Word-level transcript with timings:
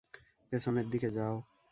পেছনের 0.51 0.85
দিকে 0.89 1.09
যাও! 1.11 1.35